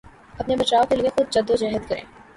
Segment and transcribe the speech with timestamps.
[0.39, 2.03] اپنے بچاؤ کے لیے خود جدوجہد کریں